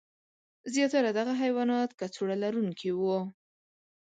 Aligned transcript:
زیاتره 0.73 1.09
دغه 1.19 1.33
حیوانات 1.41 1.89
کڅوړه 1.99 2.35
لرونکي 2.43 2.89
وو. 2.93 3.17